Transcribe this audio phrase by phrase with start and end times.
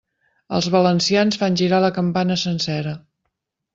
[0.59, 2.95] Els valencians fan girar la campana sencera.